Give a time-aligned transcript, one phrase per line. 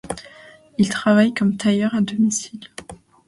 [0.79, 2.69] Ils travaillent comme tailleurs à domicile.